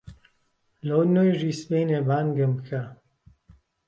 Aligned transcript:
لۆ 0.87 0.97
نوێژی 1.15 1.53
سبەینێ 1.61 1.99
بانگم 2.07 2.51
بکە. 2.59 2.81